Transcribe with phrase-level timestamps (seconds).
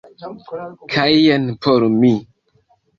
[0.95, 2.13] kaj jen por mi.